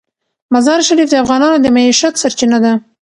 [0.53, 2.73] مزارشریف د افغانانو د معیشت سرچینه ده.